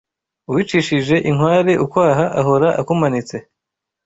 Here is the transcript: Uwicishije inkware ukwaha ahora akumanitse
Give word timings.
Uwicishije 0.49 1.15
inkware 1.29 1.71
ukwaha 1.85 2.25
ahora 2.39 2.69
akumanitse 2.81 3.35